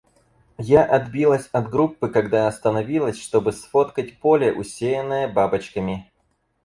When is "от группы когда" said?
1.51-2.47